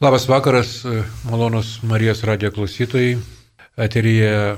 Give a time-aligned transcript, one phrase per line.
[0.00, 0.84] Labas vakaras,
[1.30, 3.18] malonus Marijos radijo klausytojai.
[3.76, 4.56] Eteryje,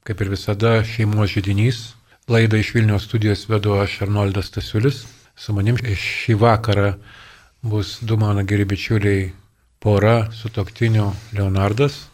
[0.00, 1.80] kaip ir visada, šeimos žydinys.
[2.28, 5.02] Laidą iš Vilniaus studijos vedu aš Arnoldas Tasiulis.
[5.36, 6.94] Su manim šį vakarą
[7.60, 9.26] bus du mano geri bičiuliai
[9.78, 12.06] pora su toktiniu Leonardas.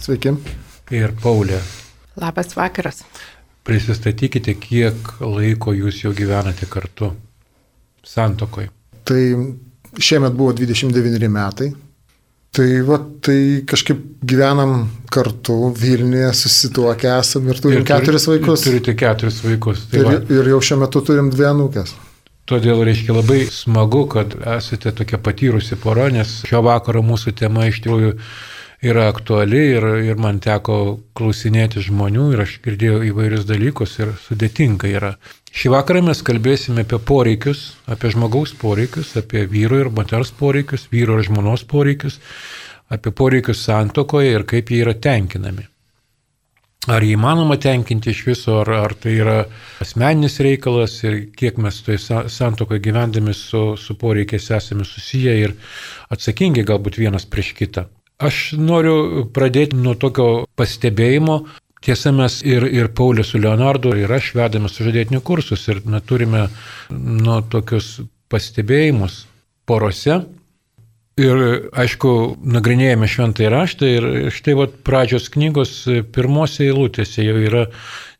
[0.00, 0.32] Sveiki.
[0.90, 1.60] Ir Paulė.
[2.16, 3.04] Labas vakaras.
[3.68, 7.12] Prisistatykite, kiek laiko jūs jau gyvenate kartu
[8.08, 8.70] santokoj.
[9.04, 9.22] Tai
[9.98, 11.72] šiemet buvo 29 metai.
[12.54, 18.62] Tai va, tai kažkaip gyvenam kartu, Vilniuje susituokę esam ir turim ir turi, keturis vaikus.
[18.62, 19.88] Turite keturis vaikus.
[19.90, 20.20] Tai ir, va.
[20.36, 21.96] ir jau šiuo metu turim dvi anūkės.
[22.46, 27.80] Todėl reiškia labai smagu, kad esate tokia patyrusi pora, nes šio vakaro mūsų tema iš
[27.82, 28.12] tikrųjų
[28.82, 34.90] yra aktuali ir, ir man teko klausinėti žmonių ir aš girdėjau įvairius dalykus ir sudėtinga
[34.90, 35.14] yra.
[35.54, 41.20] Šį vakarą mes kalbėsime apie poreikius, apie žmogaus poreikius, apie vyro ir moters poreikius, vyro
[41.20, 42.18] ir žmonos poreikius,
[42.90, 45.68] apie poreikius santokoje ir kaip jie yra tenkinami.
[46.84, 49.36] Ar jį įmanoma tenkinti iš viso, ar, ar tai yra
[49.80, 55.54] asmeninis reikalas ir kiek mes toje santokoje gyvendami su, su poreikiais esame susiję ir
[56.12, 57.86] atsakingi galbūt vienas prieš kitą.
[58.24, 61.42] Aš noriu pradėti nuo tokio pastebėjimo,
[61.84, 66.46] Tiesa, mes ir, ir Paulius su Leonardu, ir aš vedame sužadėtinių kursus ir na, turime
[66.88, 67.98] nu, tokius
[68.32, 69.18] pastebėjimus
[69.68, 70.22] porose.
[71.20, 71.42] Ir,
[71.76, 72.12] aišku,
[72.56, 75.74] nagrinėjame šventąjį raštą ir štai vat, pradžios knygos
[76.16, 77.66] pirmose eilutėse jau yra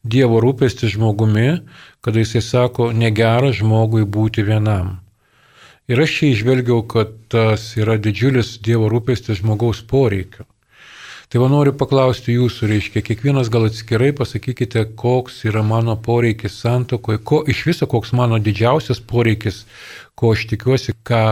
[0.04, 1.62] Dievo rūpestis žmogumi,
[2.04, 4.98] kada jisai sako, negera žmogui būti vienam.
[5.84, 10.46] Ir aš čia išvelgiau, kad tas yra didžiulis Dievo rūpestis žmogaus poreikiu.
[11.28, 17.20] Tai va noriu paklausti jūsų, reiškia, kiekvienas gal atskirai pasakykite, koks yra mano poreikis santokoje,
[17.26, 19.64] ko iš viso, koks mano didžiausias poreikis,
[20.16, 21.22] ko aš tikiuosi, ką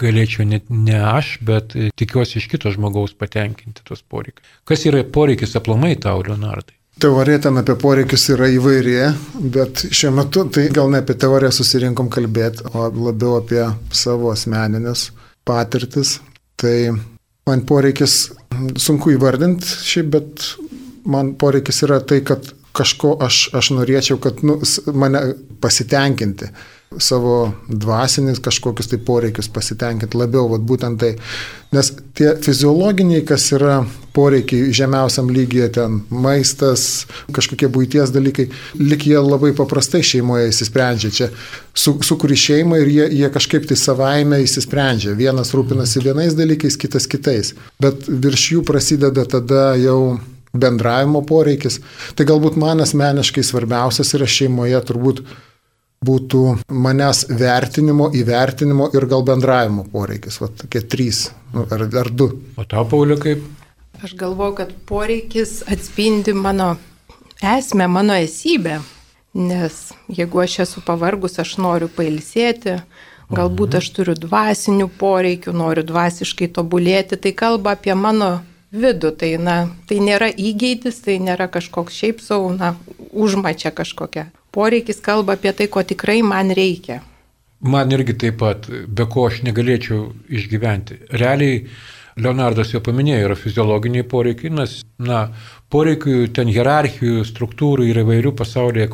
[0.00, 4.56] galėčiau net ne aš, bet tikiuosi iš kito žmogaus patenkinti tos poreikius.
[4.64, 6.79] Kas yra poreikis aplamai tau, Leonardai?
[7.00, 8.96] Teorija ten apie poreikius yra įvairi,
[9.54, 13.62] bet šiuo metu tai gal ne apie teoriją susirinkom kalbėti, o labiau apie
[13.96, 15.06] savo asmeninės
[15.48, 16.18] patirtis.
[16.60, 16.74] Tai
[17.48, 18.16] man poreikis
[18.76, 20.50] sunku įvardinti šiaip, bet
[21.08, 24.58] man poreikis yra tai, kad kažko aš, aš norėčiau, kad nu,
[24.92, 25.22] mane
[25.64, 26.50] pasitenkinti
[26.98, 31.10] savo dvasinis kažkokius tai poreikius pasitenkinti labiau, vat, būtent tai.
[31.70, 33.76] Nes tie fiziologiniai, kas yra
[34.10, 38.48] poreikiai žemiausiam lygiai, ten maistas, kažkokie būties dalykai,
[38.82, 41.12] lik jie labai paprastai šeimoje įsisprendžia.
[41.14, 41.28] Čia
[41.70, 45.14] su, sukuri šeimą ir jie, jie kažkaip tai savaime įsisprendžia.
[45.20, 47.52] Vienas rūpinasi vienais dalykais, kitas kitais.
[47.78, 50.18] Bet virš jų prasideda tada jau
[50.50, 51.78] bendravimo poreikis.
[52.18, 55.22] Tai galbūt man asmeniškai svarbiausias yra šeimoje turbūt
[56.00, 60.38] būtų manęs vertinimo, įvertinimo ir gal bendravimo poreikis.
[60.40, 62.30] Va tokie trys nu, ar, ar du.
[62.56, 63.42] O tau, Paulė, kaip?
[64.00, 66.70] Aš galvoju, kad poreikis atspindi mano
[67.44, 68.78] esmę, mano esybę.
[69.36, 72.80] Nes jeigu aš esu pavargus, aš noriu pailsėti,
[73.28, 78.38] galbūt aš turiu dvasinių poreikių, noriu dvasiškai tobulėti, tai kalba apie mano
[78.72, 79.12] vidų.
[79.20, 82.72] Tai, na, tai nėra įgeidis, tai nėra kažkoks šiaip savo, na,
[83.12, 87.00] užmačia kažkokia poreikis kalba apie tai, ko tikrai man reikia.
[87.60, 91.02] Man irgi taip pat, be ko aš negalėčiau išgyventi.
[91.20, 91.64] Realiai,
[92.20, 95.20] Leonardas jau paminėjo, yra fiziologiniai poreikiai, nes, na,
[95.72, 98.88] poreikių ten hierarchijų, struktūrų yra įvairių pasaulyje,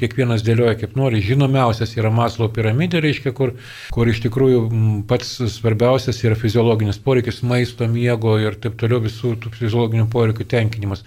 [0.00, 1.22] kiekvienas dėlioja kaip nori.
[1.24, 3.56] Žinomiausias yra Maslo piramidė, reiškia, kur,
[3.94, 4.62] kur iš tikrųjų
[5.10, 11.04] pats svarbiausias yra fiziologinis poreikis, maisto, miego ir taip toliau visų tų fiziologinių poreikių tenkinimas.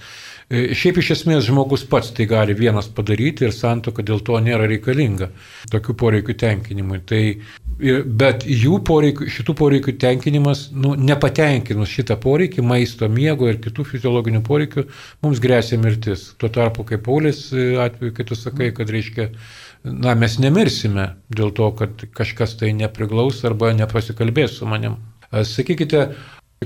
[0.51, 4.67] E, šiaip iš esmės žmogus pats tai gali vienas padaryti ir santoka dėl to nėra
[4.69, 5.29] reikalinga
[5.71, 6.99] tokių poreikių tenkinimui.
[7.07, 7.21] Tai,
[8.19, 14.43] bet jų poreikių, šitų poreikių tenkinimas, nu, nepatenkinus šitą poreikį, maisto, miego ir kitų fiziologinių
[14.45, 14.85] poreikių,
[15.23, 16.31] mums grėsia mirtis.
[16.41, 19.29] Tuo tarpu, kaip Paulius e, atveju, kai tu sakai, kad reiškia,
[19.87, 24.99] na, mes nemirsime dėl to, kad kažkas tai nepriglaus arba nepasikalbės su manim.
[25.33, 26.11] Sakykite,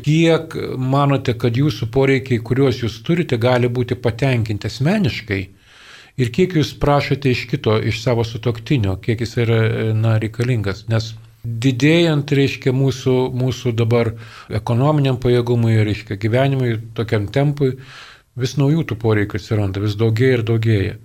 [0.05, 5.41] Kiek manote, kad jūsų poreikiai, kuriuos jūs turite, gali būti patenkinti asmeniškai
[6.17, 9.61] ir kiek jūs prašote iš kito, iš savo sutoktinio, kiek jis yra
[9.93, 10.85] na, reikalingas?
[10.91, 11.13] Nes
[11.47, 14.13] didėjant, reiškia, mūsų, mūsų dabar
[14.49, 17.75] ekonominiam pajėgumui, reiškia, gyvenimui, tokiam tempui,
[18.37, 20.97] vis naujų tų poreikių atsiranda, vis daugėja ir daugėja.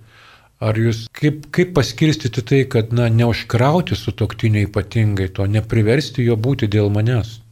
[0.63, 6.37] Ar jūs kaip, kaip paskirstyti tai, kad, na, neužkrauti su toktinio ypatingai to, nepriversti jo
[6.39, 7.42] būti dėl manęs?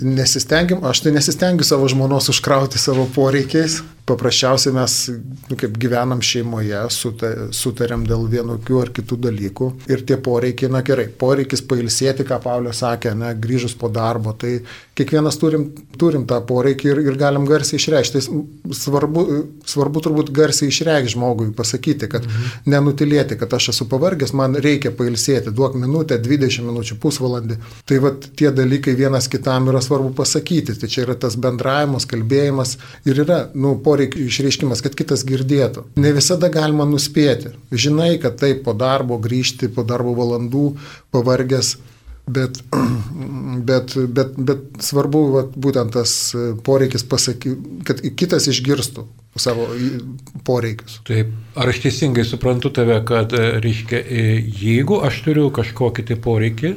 [0.00, 4.96] Nesistengiam, aš tai nesistengiu savo žmonos užkrauti savo poreikiais, paprasčiausiai mes,
[5.50, 6.84] nu, kaip gyvenam šeimoje,
[7.56, 12.74] sutarėm dėl vienokių ar kitų dalykų ir tie poreikiai, na gerai, poreikis pailsėti, ką Paulė
[12.76, 14.60] sakė, ne, grįžus po darbo, tai
[14.96, 15.66] kiekvienas turim,
[15.98, 18.22] turim tą poreikį ir, ir galim garsiai išreikšti.
[18.22, 19.24] Tai svarbu,
[19.68, 22.70] svarbu turbūt garsiai išreikšti žmogui, pasakyti, kad mhm.
[22.72, 27.58] nenutilėti, kad aš esu pavargęs, man reikia pailsėti, duok minutę, 20 minučių, pusvalandį.
[27.88, 30.78] Tai va tie dalykai vienas kitam yra svarbu pasakyti.
[30.80, 32.76] Tai čia yra tas bendravimas, kalbėjimas
[33.08, 35.86] ir yra, nu, poreikis poreikių išreiškimas, kad kitas girdėtų.
[36.00, 37.54] Ne visada galima nuspėti.
[37.72, 40.66] Žinai, kad taip po darbo grįžti, po darbo valandų
[41.14, 41.76] pavargęs,
[42.28, 42.60] bet,
[43.68, 46.34] bet, bet, bet svarbu va, būtent tas
[46.66, 49.06] poreikis pasakyti, kad kitas išgirstų
[49.36, 49.68] savo
[50.48, 51.00] poreikius.
[51.08, 53.32] Taip, ar aš teisingai suprantu tave, kad,
[53.64, 54.02] reiškia,
[54.60, 56.74] jeigu aš turiu kažkokį tai poreikį,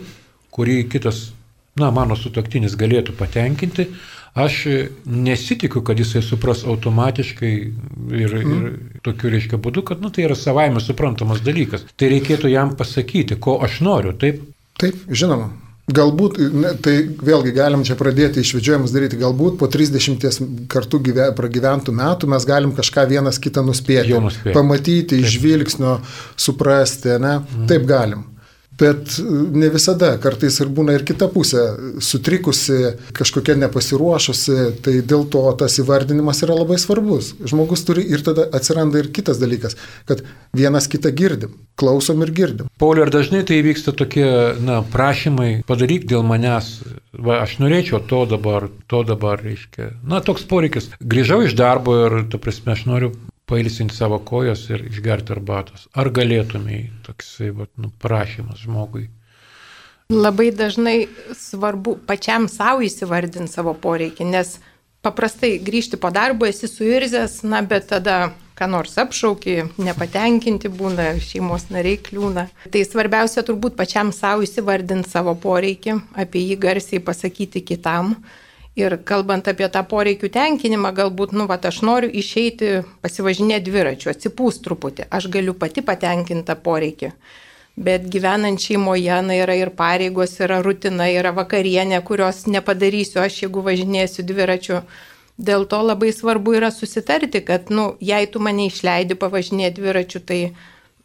[0.56, 1.30] kurį kitas,
[1.80, 3.88] na, mano sutoktinis galėtų patenkinti,
[4.38, 4.60] Aš
[5.06, 8.60] nesitikiu, kad jisai supras automatiškai ir, mm.
[8.60, 11.88] ir tokiu reiškia būdu, kad nu, tai yra savaime suprantamas dalykas.
[11.98, 14.44] Tai reikėtų jam pasakyti, ko aš noriu, taip?
[14.80, 15.50] Taip, žinoma.
[15.90, 21.96] Galbūt, ne, tai vėlgi galim čia pradėti išvedžiojimus daryti, galbūt po 30 kartų gyve, pragyventų
[21.98, 24.14] metų mes galim kažką vienas kitą nuspėti.
[24.22, 24.54] nuspėti.
[24.54, 25.96] Pamatyti, iš žvilgsnio,
[26.38, 27.40] suprasti, ne?
[27.42, 27.66] Mm.
[27.72, 28.28] Taip galim.
[28.80, 29.24] Bet e,
[29.60, 31.64] ne visada, kartais ir būna ir kita pusė,
[32.04, 37.34] sutrikusi, kažkokia nepasiruošusi, tai dėl to tas įvardinimas yra labai svarbus.
[37.44, 39.76] Žmogus turi ir tada atsiranda ir kitas dalykas,
[40.10, 40.24] kad
[40.56, 42.72] vienas kitą girdim, klausom ir girdim.
[42.80, 44.28] Pauliu, ar dažnai tai vyksta tokie,
[44.64, 46.78] na, prašymai, padaryk dėl manęs,
[47.14, 49.92] va, aš norėčiau to dabar, to dabar, reiškia.
[50.08, 50.92] Na, toks poreikis.
[51.00, 53.14] Grįžau iš darbo ir, tu prasme, aš noriu
[53.50, 55.88] pailsinti savo kojas ir išgerti arbatos.
[55.98, 59.08] Ar galėtumai toksai vat, nu, prašymas žmogui?
[60.10, 61.08] Labai dažnai
[61.38, 64.56] svarbu pačiam savo įsivardinti savo poreikį, nes
[65.06, 71.70] paprastai grįžti po darbo esi suirzęs, na bet tada ką nors apšaukį, nepatenkinti būna, šeimos
[71.72, 72.48] nariai kliūna.
[72.74, 78.18] Tai svarbiausia turbūt pačiam savo įsivardinti savo poreikį, apie jį garsiai pasakyti kitam
[78.80, 84.64] Ir kalbant apie tą poreikių tenkinimą, galbūt, nu, va, aš noriu išeiti, pasivažinėti dviračiu, atsipūst
[84.64, 87.12] truputį, aš galiu pati patenkinti tą poreikį.
[87.80, 93.64] Bet gyvenant šeimoje, na, yra ir pareigos, yra rutina, yra vakarienė, kurios nepadarysiu aš, jeigu
[93.68, 94.82] važinėsiu dviračiu.
[95.40, 100.42] Dėl to labai svarbu yra susitarti, kad, nu, jei tu mane išleidi pavažinėti dviračiu, tai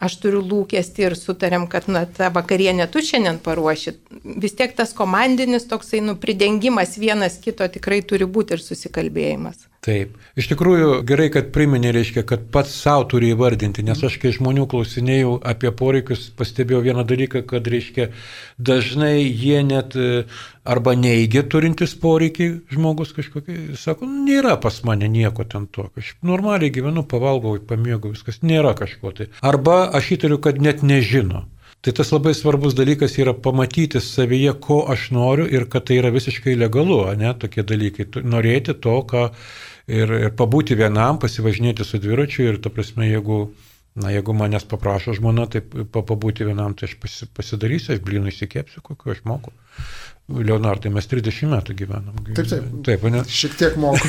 [0.02, 3.94] aš turiu lūkesti ir sutarėm, kad na, tą vakarienę tu šiandien paruoši.
[4.42, 9.68] Vis tiek tas komandinis toksai nu, pridengimas vienas kito tikrai turi būti ir susikalbėjimas.
[9.84, 10.14] Taip.
[10.40, 14.64] Iš tikrųjų, gerai, kad priminė, reiškia, kad pats savo turi įvardinti, nes aš kai žmonių
[14.72, 18.06] klausinėjau apie poreikius, pastebėjau vieną dalyką, kad, reiškia,
[18.56, 20.24] dažnai jie net e,
[20.64, 26.14] arba neigia turintis poreikį žmogus kažkokį, sako, nu, nėra pas mane nieko ten to, aš
[26.24, 29.28] normaliai gyvenu, pavalgau, pamiegu, viskas, nėra kažko tai.
[29.44, 31.44] Arba aš įtariu, kad net nežino.
[31.84, 36.08] Tai tas labai svarbus dalykas yra pamatyti savyje, ko aš noriu ir kad tai yra
[36.14, 38.06] visiškai legalu, ne, tokie dalykai.
[38.24, 39.26] Norėti to, ką
[39.90, 43.38] ir, ir pabūti vienam, pasivažinėti su dviračiu ir, ta prasme, jeigu,
[43.98, 48.84] na, jeigu manęs paprašo žmona, tai pabūti vienam, tai aš pasi, pasidarysiu, aš blynų įsikėpsiu,
[48.84, 49.54] kokiu aš moku.
[50.24, 52.16] Leonardai, mes 30 metų gyvenam.
[52.32, 52.68] Taip, taip.
[52.86, 53.20] Taip, ne?
[53.28, 54.08] Šiek tiek moku.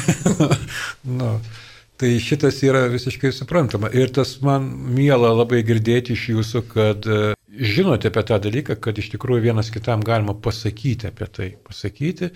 [1.19, 1.33] nu,
[2.00, 3.92] tai šitas yra visiškai suprantama.
[3.92, 9.04] Ir tas man miela labai girdėti iš jūsų, kad e, žinote apie tą dalyką, kad
[9.04, 11.50] iš tikrųjų vienas kitam galima pasakyti apie tai.
[11.68, 12.31] Pasakyti.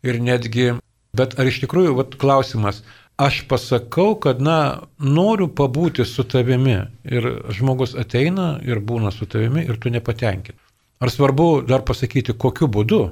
[0.00, 0.70] Ir netgi
[1.16, 2.82] Bet ar iš tikrųjų, vat, klausimas,
[3.20, 9.66] aš pasakau, kad, na, noriu pabūti su tavimi ir žmogus ateina ir būna su tavimi
[9.66, 10.58] ir tu nepatenkini.
[11.00, 13.04] Ar svarbu dar pasakyti, kokiu būdu,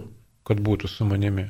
[0.47, 1.49] kad būtų su manimi?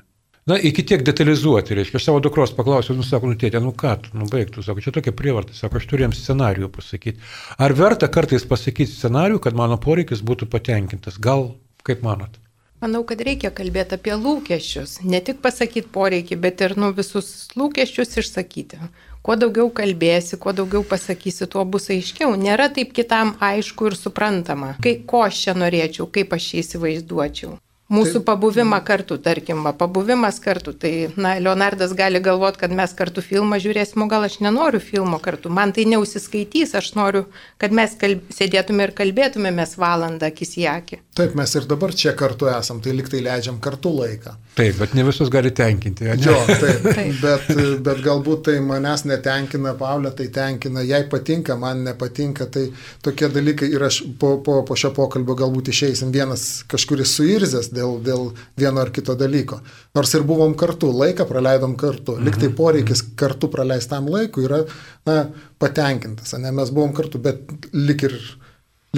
[0.49, 3.99] Na, iki tiek detalizuoti, reiškia, aš savo dukros paklausiau, nu, sako, nu, tėtė, nu ką,
[4.17, 7.21] nu, baigtų, sako, čia tokia prievarta, sako, aš turėjom scenarijų pasakyti.
[7.61, 11.21] Ar verta kartais pasakyti scenarijų, kad mano poreikis būtų patenkintas?
[11.21, 11.51] Gal,
[11.85, 12.41] kaip manot?
[12.79, 15.01] Manau, kad reikia kalbėti apie lūkesčius.
[15.03, 18.79] Ne tik pasakyti poreikį, bet ir nu, visus lūkesčius išsakyti.
[19.27, 22.37] Kuo daugiau kalbėsi, kuo daugiau pasakysi, tuo bus aiškiau.
[22.39, 24.77] Nėra taip kitam aišku ir suprantama.
[24.85, 27.59] Kai ko aš čia norėčiau, kaip aš jį įsivaizduočiau.
[27.89, 33.57] Mūsų pabuvimą kartu, tarkim, pabuvimas kartu, tai, na, Leonardas gali galvoti, kad mes kartu filmą
[33.65, 37.25] žiūrėsim, o gal aš nenoriu filmo kartu, man tai neusiskaitys, aš noriu,
[37.57, 38.27] kad mes kalb...
[38.29, 40.99] sėdėtume ir kalbėtumėmės valandą akis į akį.
[41.17, 44.35] Taip, mes ir dabar čia kartu esam, tai liktai leidžiam kartu laiką.
[44.59, 46.11] Taip, bet ne visus gali tenkinti.
[46.21, 47.17] Jo, taip, taip.
[47.25, 47.49] Bet,
[47.89, 52.69] bet galbūt tai manęs netenkina, Paulė tai tenkina, jai patinka, man nepatinka, tai
[53.01, 57.95] tokie dalykai ir aš po, po, po šio pokalbio galbūt išeisim vienas kažkuris suirzęs dėl,
[58.05, 58.27] dėl
[58.59, 59.61] vieno ar kito dalyko.
[59.97, 62.19] Nors ir buvom kartu, laiką praleidom kartu.
[62.23, 64.65] Liktai poreikis kartu praleistam laikui yra
[65.09, 65.21] na,
[65.63, 66.35] patenkintas.
[66.43, 66.53] Ne?
[66.55, 68.19] Mes buvom kartu, bet lik ir,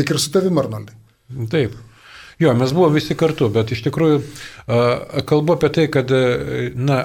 [0.00, 0.96] lik ir su tavim, Arnoldai.
[1.52, 1.76] Taip.
[2.40, 4.20] Jo, mes buvome visi kartu, bet iš tikrųjų
[5.28, 6.12] kalbu apie tai, kad,
[6.72, 7.02] na,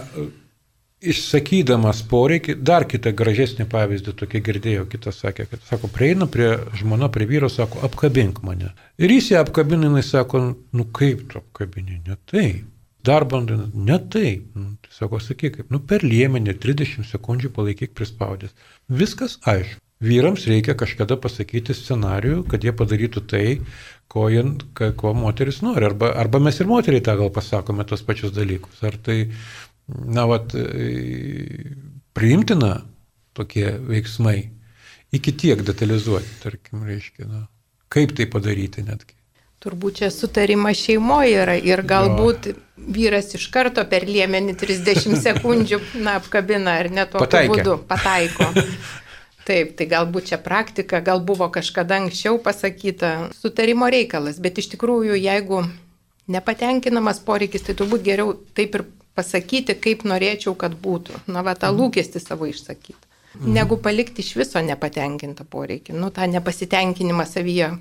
[1.11, 7.09] išsakydamas poreikį, dar kitą gražesnį pavyzdį tokį girdėjau, kitas sakė, kad, sako, prieina prie žmona,
[7.13, 8.73] prie vyro, sako, apkabink mane.
[9.01, 10.43] Ir jis ją apkabina, jis sako,
[10.75, 12.65] nu kaip tu apkabini, ne taip.
[13.05, 14.47] Dar bandai, ne taip.
[14.57, 18.55] Nu, tai sako, sakyk, kaip, nu per liemenį 30 sekundžių palaikyk prispaudęs.
[18.89, 19.81] Viskas aišku.
[20.03, 23.45] Vyrams reikia kažkada pasakyti scenarijų, kad jie padarytų tai,
[24.11, 24.43] ko, jie,
[24.99, 25.87] ko moteris nori.
[25.87, 28.81] Arba, arba mes ir moteriai tą gal pasakome tos pačius dalykus.
[28.83, 29.29] Ar tai
[29.87, 31.75] na, vat, e,
[32.15, 32.79] priimtina
[33.35, 34.39] tokie veiksmai,
[35.15, 37.45] iki tiek detalizuoti, tarkim, reiškia, na,
[37.91, 39.15] kaip tai padaryti netgi.
[39.65, 42.55] Turbūt čia sutarimas šeimoje yra ir galbūt jo.
[42.95, 47.53] vyras iš karto per liemenį 30 sekundžių, na, apkabina ar ne tokiu Pataikė.
[47.53, 48.51] būdu pataiko.
[49.45, 55.19] Taip, tai galbūt čia praktika, gal buvo kažkada anksčiau pasakyta, sutarimo reikalas, bet iš tikrųjų,
[55.21, 55.59] jeigu
[56.33, 58.85] nepatenkinamas poreikis, tai turbūt geriau taip ir
[59.15, 61.25] pasakyti, kaip norėčiau, kad būtų.
[61.27, 61.81] Na, va, tą mhm.
[61.81, 63.01] lūkestį savo išsakyti.
[63.35, 63.51] Mhm.
[63.57, 65.97] Negu palikti iš viso nepatenkintą poreikį.
[65.99, 67.73] Nu, tą nepasitenkinimą savyje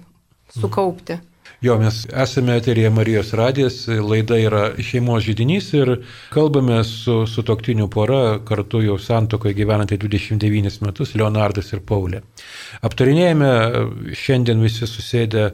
[0.55, 1.19] sukaupti.
[1.21, 1.31] Mhm.
[1.65, 5.93] Jo, mes esame eterija Marijos radijas, laida yra šeimos žydinys ir
[6.35, 12.21] kalbame su, su toktiniu pora, kartu jau santokoje gyvenantį 29 metus, Leonardas ir Paulė.
[12.85, 13.53] Aptarinėjame
[14.13, 15.47] šiandien visi susėdę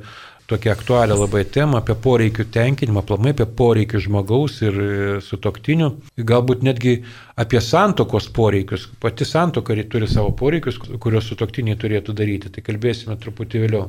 [0.50, 4.90] tokią aktualią labai temą apie poreikių tenkinimą, aplamai apie poreikių žmogaus ir e,
[5.24, 5.90] sutoktinių,
[6.26, 6.96] galbūt netgi
[7.40, 8.88] apie santokos poreikius.
[9.00, 13.86] Pati santoka turi savo poreikius, kuriuos sutoktiniai turėtų daryti, tai kalbėsime truputį vėliau.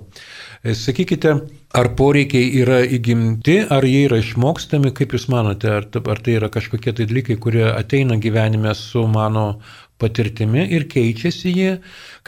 [0.64, 1.36] E, sakykite,
[1.78, 6.52] ar poreikiai yra įgimti, ar jie yra išmokstami, kaip Jūs manote, ar, ar tai yra
[6.54, 9.48] kažkokie tai dalykai, kurie ateina gyvenime su mano
[10.02, 11.74] patirtimi ir keičiasi jie.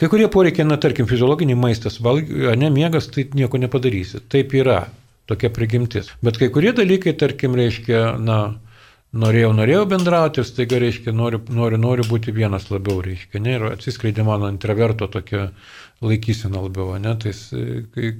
[0.00, 4.22] Kai kurie poreikiai, na tarkim, fiziologiniai maistas, valg, ne miegas, tai nieko nepadarysi.
[4.32, 4.84] Taip yra,
[5.30, 6.12] tokia prigimtis.
[6.24, 8.38] Bet kai kurie dalykai, tarkim, reiškia, na,
[9.14, 13.66] norėjau, norėjau bendrauti ir staiga, reiškia, noriu, noriu, noriu būti vienas labiau, reiškia, ne, ir
[13.72, 15.48] atsiskleidė mano intraverto tokia
[16.04, 17.34] laikysena labiau, ne, tai
[17.94, 18.12] kai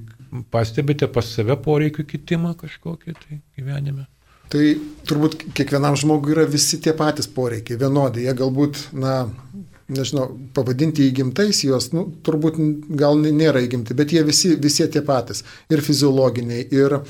[0.55, 4.07] pastebite pas save poreikių kitimą kažkokį tai gyvenime.
[4.55, 4.67] Tai
[5.09, 8.23] turbūt kiekvienam žmogui yra visi tie patys poreikiai, vienodai.
[8.29, 9.25] Jie galbūt, na,
[9.91, 12.61] nežinau, pavadinti įgimtais juos, nu, turbūt
[13.01, 15.43] gal nėra įgimti, bet jie visi, visi tie patys.
[15.75, 17.01] Ir fiziologiniai, ir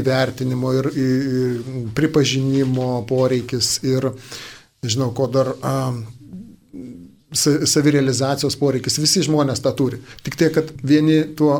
[0.00, 4.12] įvertinimo, ir, ir pripažinimo poreikis, ir,
[4.84, 5.54] nežinau, ko dar...
[5.60, 5.74] A,
[7.28, 9.98] savirealizacijos poreikis, visi žmonės tą turi.
[10.24, 11.58] Tik tai, kad vieni tuo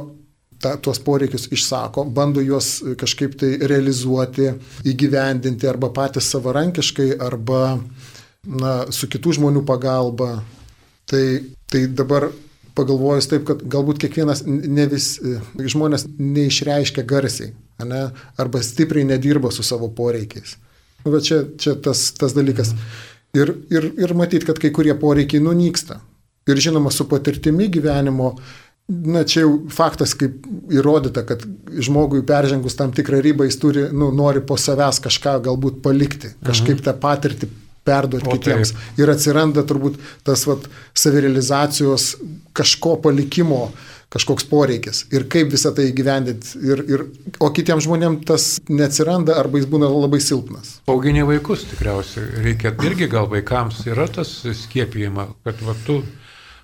[0.62, 4.50] ta, tuos poreikius išsako, bando juos kažkaip tai realizuoti,
[4.88, 7.78] įgyvendinti arba patys savarankiškai, arba
[8.48, 10.38] na, su kitų žmonių pagalba.
[11.08, 11.24] Tai,
[11.70, 12.28] tai dabar
[12.78, 15.14] pagalvojus taip, kad galbūt kiekvienas, ne vis,
[15.58, 18.02] žmonės neišreiškia garsiai, ne,
[18.38, 20.58] arba stipriai nedirba su savo poreikiais.
[21.04, 22.74] Nu, bet čia, čia tas, tas dalykas.
[23.36, 26.00] Ir, ir, ir matyt, kad kai kurie poreikiai nunyksta.
[26.48, 28.32] Ir žinoma, su patirtimi gyvenimo
[28.88, 31.42] Na, čia jau faktas, kaip įrodyta, kad
[31.84, 36.80] žmogui peržengus tam tikrą ribą jis turi, nu, nori po savęs kažką galbūt palikti, kažkaip
[36.86, 37.50] tą patirtį
[37.88, 38.72] perduoti kitiems.
[38.72, 38.96] Taip.
[39.02, 40.64] Ir atsiranda turbūt tas vat,
[40.96, 42.14] savirealizacijos
[42.56, 43.68] kažko palikimo
[44.12, 46.54] kažkoks poreikis ir kaip visą tai įgyvendinti.
[46.64, 47.02] Ir, ir,
[47.44, 50.78] o kitiems žmonėms tas neatsiranda arba jis būna labai silpnas.
[50.88, 52.40] Auginė vaikus tikriausiai.
[52.46, 56.00] Reikia irgi gal vaikams yra tas skiepijima, kad va, tu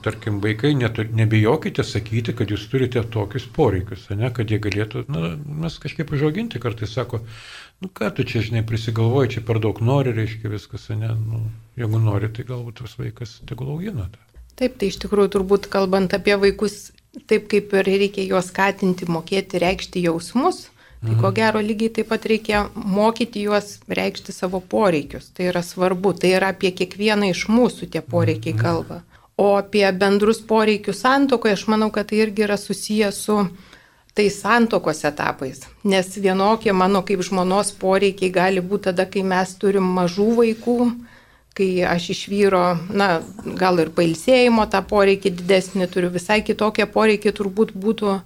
[0.04, 5.34] tarkim, vaikai, netur, nebijokite sakyti, kad jūs turite tokius poreikius, ne, kad jie galėtų, na,
[5.64, 7.22] mes kažkaip užauginti kartais sako,
[7.82, 11.40] nu ką tu čia, žinai, prisigalvoji, čia per daug nori, reiškia viskas, ne, nu,
[11.80, 14.10] jeigu nori, tai galbūt tas vaikas tegul augina.
[14.54, 16.92] Taip, tai iš tikrųjų turbūt kalbant apie vaikus,
[17.30, 20.68] taip kaip ir reikia juos skatinti, mokėti reikšti jausmus,
[21.04, 21.34] Tai ko mhm.
[21.36, 25.28] gero lygiai taip pat reikia mokyti juos reikšti savo poreikius.
[25.36, 28.62] Tai yra svarbu, tai yra apie kiekvieną iš mūsų tie poreikiai mhm.
[29.36, 33.38] O apie bendrus poreikius santokoje, aš manau, kad tai irgi yra susijęs su
[34.14, 35.64] tais santokos etapais.
[35.82, 40.78] Nes vienokie mano kaip žmonos poreikiai gali būti tada, kai mes turim mažų vaikų,
[41.58, 43.08] kai aš iš vyro, na,
[43.58, 48.18] gal ir pailsėjimo tą poreikį didesnį turiu, visai kitokie poreikiai turbūt būtų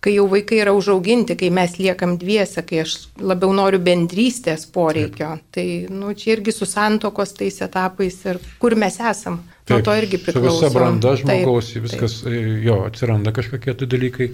[0.00, 5.34] kai jau vaikai yra užauginti, kai mes liekam dviese, kai aš labiau noriu bendrystės poreikio.
[5.36, 5.50] Taip.
[5.56, 9.42] Tai, nu, čia irgi su santokos tais etapais ir kur mes esam.
[9.70, 10.66] Nuo to irgi priklauso.
[10.66, 12.50] Visa branda žmogaus, taip, viskas, taip.
[12.66, 14.30] jo, atsiranda kažkokie tai dalykai.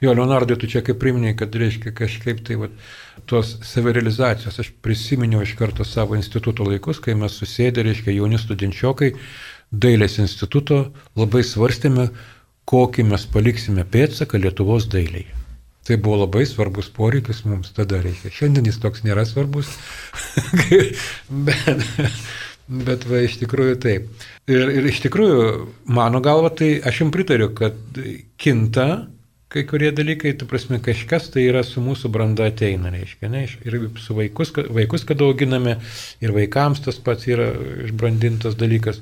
[0.00, 2.68] Jo, Leonardai, tu čia kaip priminėjai, kad reiškia kažkaip tai va,
[3.26, 4.60] tos savirealizacijos.
[4.62, 9.10] Aš prisiminiau iš karto savo instituto laikus, kai mes susėdė, reiškia, jauni studenčiokai,
[9.74, 10.84] dailės instituto,
[11.18, 12.12] labai svarstėme,
[12.68, 15.26] kokį mes paliksime pėdsaką Lietuvos dailiai.
[15.88, 18.28] Tai buvo labai svarbus poreikis mums tada reikia.
[18.28, 19.70] Šiandien jis toks nėra svarbus,
[21.48, 21.86] bet,
[22.68, 24.26] bet va, iš tikrųjų taip.
[24.48, 25.44] Ir, ir iš tikrųjų,
[25.92, 27.76] mano galva, tai aš jums pritariu, kad
[28.40, 28.88] kinta
[29.48, 33.78] kai kurie dalykai, tu prasme, kažkas tai yra su mūsų branda ateina, reiškia, ne, ir
[34.00, 35.78] su vaikus, vaikus kada auginame,
[36.20, 37.48] ir vaikams tas pats yra
[37.88, 39.00] išbrandintas dalykas.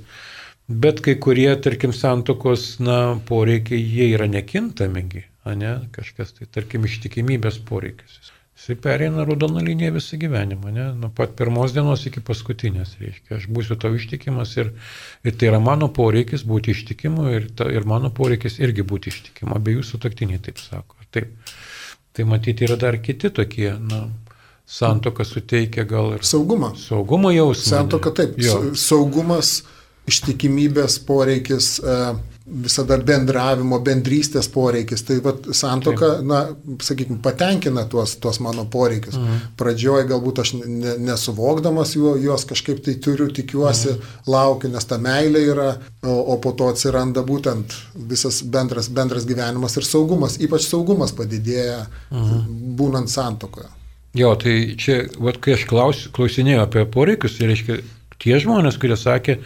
[0.67, 5.25] Bet kai kurie, tarkim, santokos, na, poreikiai, jie yra nekintamigi,
[5.59, 8.33] ne, kažkas tai, tarkim, ištikimybės poreikis.
[8.67, 13.45] Jisai pereina raudoną liniją visą gyvenimą, ne, nuo pat pirmos dienos iki paskutinės, reiškia, aš
[13.55, 14.73] būsiu tau ištikimas ir,
[15.23, 19.55] ir tai yra mano poreikis būti ištikimu ir, ta, ir mano poreikis irgi būti ištikimu,
[19.55, 20.99] abiejų sutoktiniai taip sako.
[21.15, 21.55] Taip.
[22.11, 24.03] Tai matyti yra dar kiti tokie, na,
[24.67, 26.73] santoka suteikia gal ir saugumą.
[26.75, 27.71] Saugumo jausmą.
[27.71, 28.75] Santoka taip, jo.
[28.75, 29.61] saugumas
[30.07, 31.99] ištikimybės poreikis, e,
[32.47, 35.03] visada bendravimo, bendrystės poreikis.
[35.07, 36.43] Tai vat, santoka, na,
[36.83, 39.17] sakykime, patenkina tuos, tuos mano poreikius.
[39.19, 39.41] Mhm.
[39.59, 44.13] Pradžioje galbūt aš ne, nesuvokdamas juo, juos kažkaip tai turiu, tikiuosi, mhm.
[44.31, 45.71] laukiu, nes ta meilė yra,
[46.07, 47.75] o, o po to atsiranda būtent
[48.13, 50.39] visas bendras, bendras gyvenimas ir saugumas.
[50.43, 51.83] Ypač saugumas padidėja
[52.15, 52.47] mhm.
[52.79, 53.73] būnant santokoje.
[54.17, 57.83] Jo, tai čia, vat, kai aš klaus, klausinėjau apie poreikius, tai reiškia,
[58.23, 59.41] tie žmonės, kurie sakė,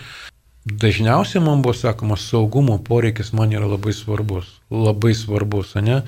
[0.65, 4.51] Dažniausiai man buvo sakoma, saugumo poreikis man yra labai svarbus.
[4.71, 6.03] Labai svarbus, ne?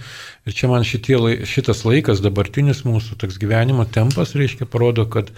[0.45, 1.17] Ir čia man šitie,
[1.49, 5.33] šitas laikas, dabartinis mūsų toks gyvenimo tempas, reiškia, parodo, kad,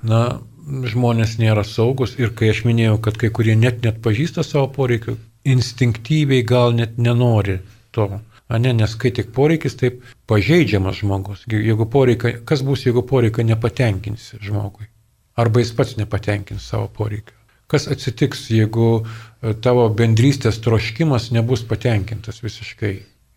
[0.00, 0.22] na,
[0.66, 5.18] žmonės nėra saugus ir kai aš minėjau, kad kai kurie net net pažįsta savo poreikių,
[5.44, 7.60] instinktyviai gal net nenori
[7.92, 8.08] to.
[8.48, 11.44] Ne, nes kai tik poreikis, taip pažeidžiamas žmogus.
[11.50, 14.88] Jeigu poreikia, kas bus, jeigu poreikia nepatenkinsi žmogui?
[15.36, 17.35] Arba jis pats nepatenkins savo poreikio.
[17.66, 22.92] Kas atsitiks, jeigu e, tavo bendrystės troškimas nebus patenkintas visiškai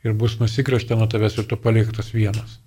[0.06, 2.60] ir bus nusigręžta nuo tavęs ir tu paliktas vienas?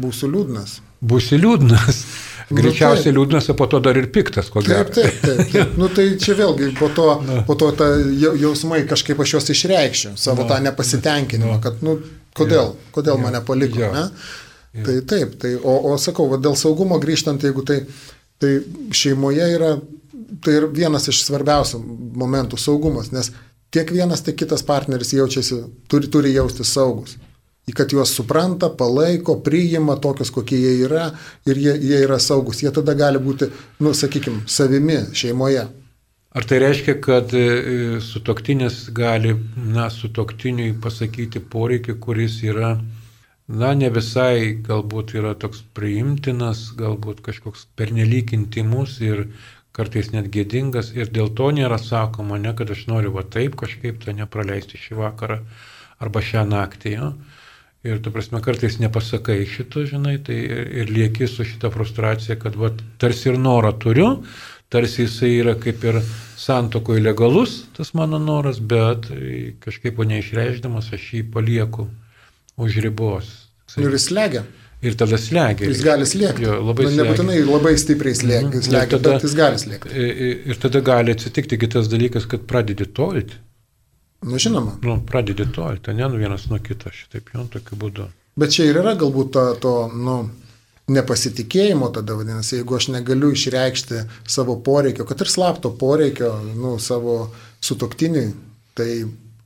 [0.00, 0.78] Būsiu liūdnas.
[1.02, 2.04] Būsi liūdnas.
[2.50, 4.84] Nu, Greičiausiai nu, liūdnas, o po to dar ir piktas, ko gero.
[4.86, 5.52] Taip, taip, taip.
[5.52, 5.76] taip.
[5.78, 7.06] Nu, tai čia vėlgi po to,
[7.48, 11.98] po to ta jausmai kažkaip aš juos išreikščiau, savo tą nepasitenkinimą, kad, nu,
[12.38, 14.06] kodėl, kodėl mane paliko, ne?
[14.70, 17.80] Tai taip, tai, o, o sakau, va, dėl saugumo grįžtant, jeigu tai,
[18.38, 18.52] tai
[18.94, 19.72] šeimoje yra
[20.44, 21.80] tai yra vienas iš svarbiausių
[22.20, 23.32] momentų- saugumas, nes
[23.70, 27.16] tiek vienas, tiek kitas partneris jaučiasi, turi, turi jausti saugus.
[27.68, 31.10] Į kad juos supranta, palaiko, priima tokius, kokie jie yra
[31.46, 32.62] ir jie, jie yra saugus.
[32.64, 33.50] Jie tada gali būti,
[33.80, 35.68] nu, sakykime, savimi šeimoje.
[36.30, 42.76] Ar tai reiškia, kad e, sutoktinis gali, na, sutoktiniui pasakyti poreikį, kuris yra,
[43.50, 49.26] na, ne visai galbūt yra toks priimtinas, galbūt kažkoks pernelyg intimus ir
[49.76, 54.00] kartais net gėdingas ir dėl to nėra sakoma, ne, kad aš noriu va taip kažkaip
[54.04, 55.40] tą nepraleisti šį vakarą
[56.02, 56.94] arba šią naktį.
[56.96, 57.12] Jo.
[57.86, 62.58] Ir tu prasme, kartais nepasakai šito, žinai, tai ir, ir lieki su šitą frustraciją, kad
[62.60, 64.08] va, tarsi ir norą turiu,
[64.68, 66.02] tarsi jisai yra kaip ir
[66.40, 69.08] santokoje legalus, tas mano noras, bet
[69.64, 71.88] kažkaip neišreišdamas aš jį palieku
[72.60, 73.32] už ribos.
[73.80, 74.44] Ir jis legia.
[74.80, 75.68] Ir tada slegia.
[75.68, 76.46] Jis gali slėgti.
[76.46, 78.64] Jo, labai Na, nebūtinai labai stipriai slėgia, mm -hmm.
[78.64, 80.04] slegia tada, bet jis gali slėgti.
[80.52, 83.36] Ir tada gali atsitikti kitas dalykas, kad pradedi tolti.
[84.24, 84.78] Na, žinoma.
[84.82, 88.08] Nu, pradedi tolti, ne nu vienas nuo kito, šitaip jau tokiu būdu.
[88.40, 90.16] Bet čia ir yra galbūt to, to nu,
[90.88, 97.18] nepasitikėjimo tada vadinasi, jeigu aš negaliu išreikšti savo poreikio, kad ir slapto poreikio, nu, savo
[97.60, 98.32] sutoktiniui,
[98.74, 98.90] tai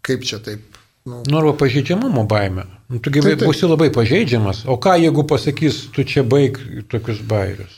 [0.05, 0.74] kaip čia taip
[1.05, 2.63] Nu, nu arba pažeidžiamumo baime.
[2.89, 4.63] Nu, tu gyvai būsi labai pažeidžiamas.
[4.73, 6.57] O ką jeigu pasakys, tu čia baig
[6.89, 7.75] tokius bairius?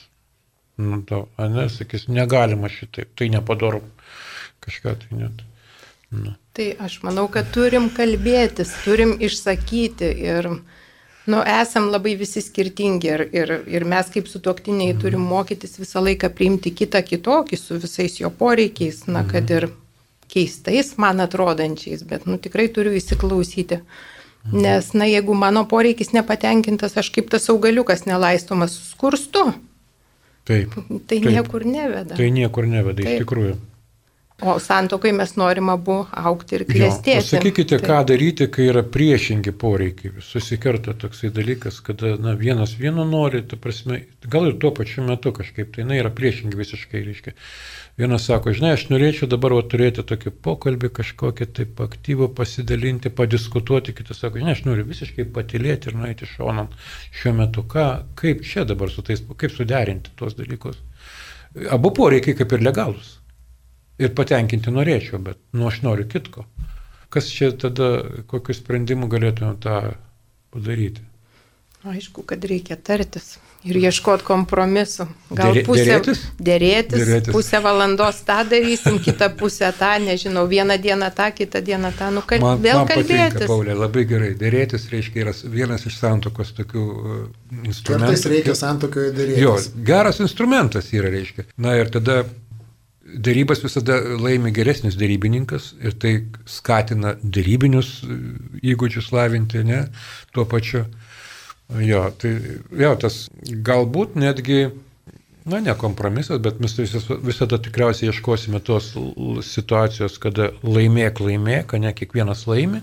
[0.79, 3.89] Nu, to, ne, sakys, negalima šitaip, tai nepadarom
[4.63, 5.43] kažką tai net.
[6.15, 6.37] Nu.
[6.55, 10.47] Tai aš manau, kad turim kalbėtis, turim išsakyti ir,
[11.27, 15.01] nu, esam labai visi skirtingi ir, ir, ir mes kaip sutoktiniai mm.
[15.03, 19.35] turim mokytis visą laiką priimti kitą kitokį su visais jo poreikiais, na, mm.
[19.35, 19.69] kad ir
[20.33, 23.81] keistais man atrodančiais, bet nu, tikrai turiu įsiklausyti.
[24.53, 29.49] Nes, na, jeigu mano poreikis nepatenkintas, aš kaip tas augaliukas nelaistomas skurstu.
[30.47, 30.77] Taip.
[30.77, 31.27] Tai taip.
[31.27, 32.15] niekur neveda.
[32.15, 33.17] Tai niekur neveda, taip.
[33.17, 33.57] iš tikrųjų.
[34.43, 37.23] O santokai mes norim abu aukti ir klėstėti.
[37.23, 40.21] Pasakykite, ką daryti, kai yra priešingi poreikiai.
[40.21, 45.33] Susikerta toksai dalykas, kada na, vienas vieno nori, ta prasme, gal ir tuo pačiu metu
[45.33, 47.33] kažkaip, tai na, yra priešingi visiškai, reiškia.
[47.97, 53.97] Vienas sako, žinai, aš norėčiau dabar va, turėti tokį pokalbį, kažkokį taip aktyvų pasidalinti, padiskutuoti,
[53.97, 56.69] kitas sako, žinai, aš noriu visiškai patilėti ir nueiti šonan
[57.09, 57.65] šiuo metu.
[57.65, 57.89] Ką,
[58.21, 60.83] kaip čia dabar su tais, kaip suderinti tuos dalykus?
[61.73, 63.16] Abu poreikiai kaip ir legalus
[64.03, 66.47] ir patenkinti norėčiau, bet nu aš noriu kitko.
[67.13, 67.91] Kas čia tada,
[68.31, 69.81] kokiu sprendimu galėtume tą
[70.55, 71.05] padaryti?
[71.87, 75.07] Aišku, kad reikia tartis ir ieškoti kompromisu.
[75.35, 76.23] Gal pusę, dėrėtis?
[76.39, 81.93] Dėrėtis, dėrėtis, pusę valandos tą darysim, kitą pusę tą, nežinau, vieną dieną tą, kitą dieną
[81.99, 83.35] tą, nu kad man, vėl man kalbėtis.
[83.35, 84.33] Patinka, Paulė, labai gerai.
[84.39, 87.21] Dėrėtis reiškia yra vienas iš santokos tokių uh,
[87.63, 88.11] instrumentų.
[88.11, 89.43] Kartais reikia santokoje dėrėtis.
[89.43, 89.57] Jo,
[89.91, 91.49] geras instrumentas yra, reiškia.
[91.63, 92.23] Na ir tada
[93.07, 96.15] Darybas visada laimi geresnis darybininkas ir tai
[96.51, 98.17] skatina darybinius e,
[98.73, 99.85] įgūdžius lavinti, ne,
[100.35, 100.85] tuo pačiu.
[101.83, 102.33] Jo, tai
[102.79, 103.27] jo, tas
[103.67, 104.69] galbūt netgi,
[105.47, 106.77] na, ne kompromisas, bet mes
[107.27, 108.93] visada tikriausiai ieškosime tos
[109.49, 112.83] situacijos, kada laimėk, laimėk, ne kiekvienas laimi.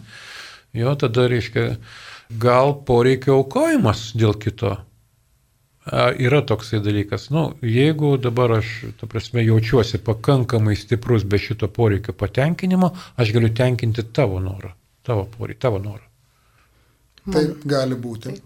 [0.76, 1.78] Jo, tada reiškia,
[2.44, 4.76] gal poreikio aukojimas dėl kito
[5.91, 7.30] yra toksai dalykas.
[7.30, 13.52] Nu, jeigu dabar aš, ta prasme, jaučiuosi pakankamai stiprus be šito poreikio patenkinimo, aš galiu
[13.56, 14.72] tenkinti tavo norą,
[15.04, 16.08] tavo poreikį, tavo norą.
[17.34, 18.38] Taip gali būti.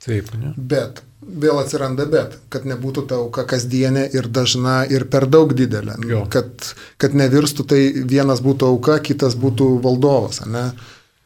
[0.00, 0.52] Taip, ne?
[0.56, 5.98] Bet vėl atsiranda bet, kad nebūtų ta auka kasdienė ir dažna ir per daug didelė.
[6.08, 6.22] Jo.
[6.32, 10.40] Kad, kad nevirstų tai vienas būtų auka, kitas būtų valdovas.
[10.48, 10.70] Ne?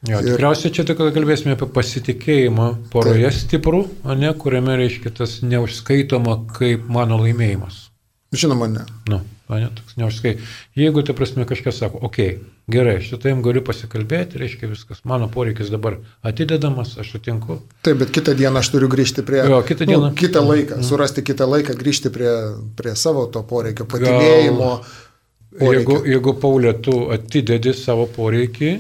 [0.05, 0.21] Jo.
[0.21, 3.39] Tikriausiai čia tik kalbėsime apie pasitikėjimą poroje Taip.
[3.41, 7.87] stiprų, o ne kuriame reiškia tas neužskaitoma kaip mano laimėjimas.
[8.35, 8.83] Žinoma, ne.
[9.09, 10.35] Nu, ne, toks neužskai.
[10.77, 15.71] Jeigu, tai prasme, kažkas sako, okei, okay, gerai, šitam galiu pasikalbėti, reiškia viskas, mano poreikis
[15.73, 17.61] dabar atidedamas, aš sutinku.
[17.87, 19.45] Taip, bet kitą dieną aš turiu grįžti prie...
[19.49, 20.11] Jo, kitą dieną.
[20.11, 20.89] Nu, kitą laiką, mm.
[20.89, 22.33] surasti kitą laiką, grįžti prie,
[22.77, 24.73] prie savo to poreikio, patilėjimo.
[24.83, 25.71] Gal...
[25.71, 28.73] Jeigu, jeigu Paulė, tu atidedi savo poreikį,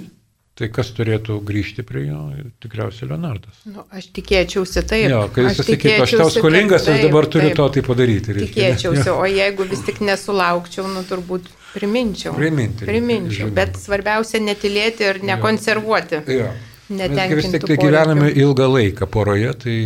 [0.54, 2.18] Tai kas turėtų grįžti prie jo?
[2.62, 3.56] Tikriausiai Leonardas.
[3.66, 5.08] Nu, aš tikėčiausi taip.
[5.10, 8.36] Jo, kai jis sakytų, aš tau skolingas, aš dabar turiu taip, to tai padaryti.
[8.36, 12.36] Reiškia, tikėčiausi, o jeigu vis tik nesulaukčiau, nu turbūt priminčiau.
[12.38, 12.86] Priminti.
[12.86, 13.56] Priminčiau, žinoma.
[13.58, 16.22] bet svarbiausia netilėti ir nekonservuoti.
[16.36, 16.52] Jo.
[16.94, 19.76] Mes vis tik tai gyvename ilgą laiką poroje, tai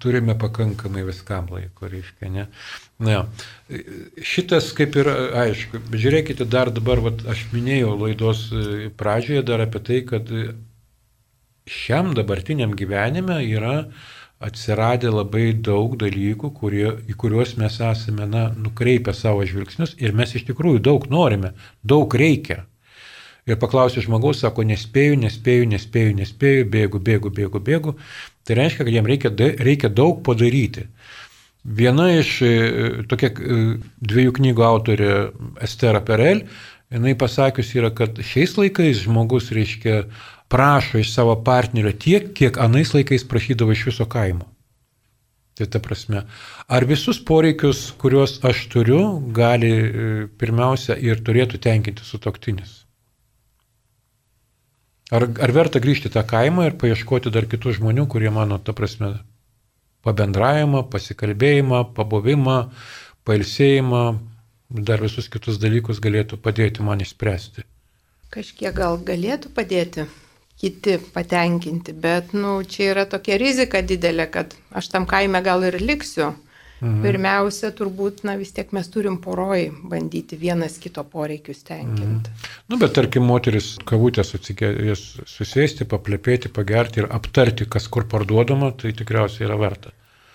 [0.00, 2.46] turime pakankamai viskam laiko, reiškia, ne?
[3.02, 3.24] Na,
[4.22, 9.80] šitas kaip ir aišku, žiūrėkite dar dabar, vat, aš minėjau laidos e, pradžioje dar apie
[9.82, 10.30] tai, kad
[11.66, 13.88] šiam dabartiniam gyvenime yra
[14.44, 20.34] atsiradę labai daug dalykų, kurie, į kuriuos mes esame na, nukreipę savo žvilgsnius ir mes
[20.36, 22.64] iš tikrųjų daug norime, daug reikia.
[23.44, 27.92] Ir paklausė žmogaus, sako, nespėju, nespėju, nespėju, nespėju, bėgu, bėgu, bėgu, bėgu.
[28.44, 30.86] Tai reiškia, kad jam reikia, reikia daug padaryti.
[31.64, 32.54] Viena iš e,
[33.08, 33.58] tokia e,
[34.04, 35.10] dviejų knygų autorė
[35.64, 36.44] Estera Perel,
[36.92, 40.02] jinai pasakius yra, kad šiais laikais žmogus, reiškia,
[40.52, 44.44] prašo iš savo partnerio tiek, kiek anais laikais prašydavo iš viso kaimo.
[45.54, 46.24] Tai ta prasme,
[46.66, 52.82] ar visus poreikius, kuriuos aš turiu, gali e, pirmiausia ir turėtų tenkinti sutoktinis?
[55.14, 59.14] Ar, ar verta grįžti tą kaimą ir paieškoti dar kitų žmonių, kurie mano, ta prasme,
[60.04, 62.58] pabendravimą, pasikalbėjimą, pabuvimą,
[63.28, 64.04] pailsėjimą,
[64.88, 67.64] dar visus kitus dalykus galėtų padėti man išspręsti.
[68.34, 70.08] Kažkiek gal galėtų padėti
[70.60, 75.78] kiti patenkinti, bet nu, čia yra tokia rizika didelė, kad aš tam kaime gal ir
[75.82, 76.32] liksiu,
[76.84, 77.00] Mhm.
[77.06, 82.28] Pirmiausia, turbūt, na vis tiek mes turim poroj bandyti vienas kito poreikius tenkinti.
[82.28, 82.54] Mhm.
[82.68, 88.92] Nu, bet tarkim, moteris kavutės atsikės, susėsti, paplepėti, pagerti ir aptarti, kas kur parduodama, tai
[88.92, 89.94] tikriausiai yra verta.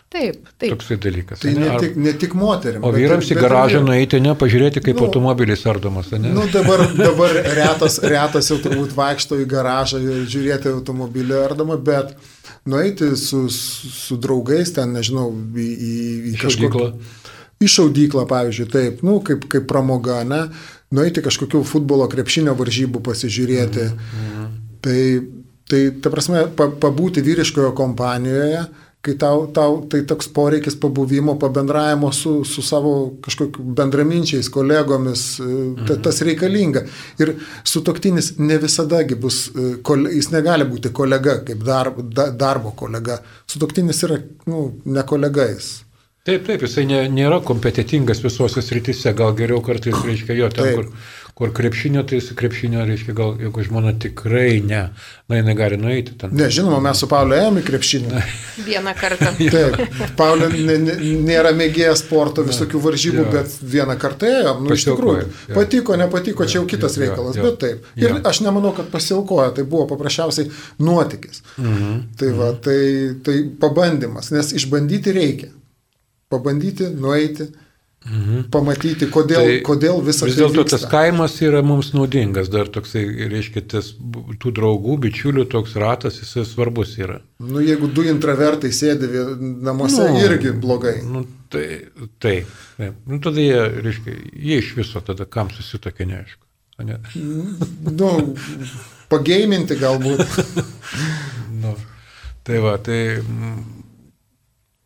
[0.10, 0.72] Taip, taip.
[0.74, 1.44] Toksai dalykas.
[1.44, 2.82] Tai ne, ne, tik, ne tik moterim.
[2.82, 6.32] O vyrams į garažą nueiti, ne, pažiūrėti, kaip nu, automobilis ardomas, ne?
[6.34, 12.16] Nu, dabar, dabar retas, retas jau turbūt vaikšto į garažą žiūrėti automobilį ardomą, bet
[12.66, 15.96] nueiti su, su draugais ten, nežinau, į, į,
[16.34, 16.92] į kažkokią...
[17.60, 20.46] Į šaudyklą, pavyzdžiui, taip, nu, kaip, kaip pramoga, ne,
[20.96, 23.88] nueiti kažkokių futbolo krepšinio varžybų pasižiūrėti.
[23.90, 24.54] Mm, mm.
[24.86, 25.02] Tai,
[25.68, 28.64] tai, ta prasme, pa, pabūti vyriškojo kompanijoje,
[29.02, 35.50] kai tau, tau tai toks poreikis pabuvimo, pabendravimo su, su savo kažkokiu bendraminčiais, kolegomis, e,
[35.86, 36.02] ta, mhm.
[36.04, 36.84] tas reikalinga.
[37.24, 37.34] Ir
[37.64, 39.76] sutoktinis ne visadagi bus, e,
[40.16, 43.22] jis negali būti kolega, kaip darbo, darbo kolega.
[43.48, 44.20] Sutoktinis yra
[44.52, 45.78] nu, ne kolegais.
[46.28, 50.76] Taip, taip, jisai nė, nėra kompetitingas visose srityse, gal geriau kartais, reiškia, jo, ten, Taip.
[50.76, 54.82] kur, kur krepšinio, tai su krepšinio, reiškia, gal jeigu žmona tikrai ne,
[55.32, 56.34] na, jinai gali nueiti ten.
[56.36, 58.24] Ne, žinoma, mes su Pauliu ėjome į krepšinį.
[58.68, 59.30] Vieną kartą.
[59.56, 59.78] Taip,
[60.20, 60.92] n-
[61.30, 63.30] nėra mėgėjas sporto visokių varžybų, Jo.
[63.38, 64.60] bet vieną kartą ėjom.
[64.68, 65.56] Nu, iš tikrųjų, jo.
[65.56, 67.48] patiko, nepatiko, čia jau kitas jo, reikalas, jo.
[67.48, 67.88] bet taip.
[67.96, 68.20] Ir Jo.
[68.34, 70.52] aš nemanau, kad pasiaukojo, tai buvo paprasčiausiai
[70.84, 71.42] nuotykis.
[71.58, 71.96] Mhm.
[72.20, 72.82] Tai, va, tai,
[73.24, 75.54] tai pabandymas, nes išbandyti reikia.
[76.30, 77.48] Pabandyti, nueiti,
[78.54, 83.04] pamatyti, kodėl, Tai kodėl visą Vis tai dėlto tas kaimas yra mums naudingas, dar toksai,
[83.32, 83.92] reiškia, tas,
[84.40, 87.20] tų draugų, bičiulių toks ratas, jisai svarbus yra.
[87.44, 89.10] Nu, jeigu du intravertai sėdi
[89.66, 91.00] namuose, Nu, irgi blogai.
[91.04, 91.66] Nu, tai,
[92.24, 92.38] tai,
[92.80, 93.04] taip.
[93.06, 96.46] Nu, tada jie, reiškia, jie iš viso tada kam susitokė, neaišku.
[96.88, 97.02] Ne?
[97.92, 98.14] Nu,
[99.12, 100.24] pageiminti galbūt.
[101.60, 101.74] Nu,
[102.48, 103.20] tai va, tai.
[103.20, 103.79] mm,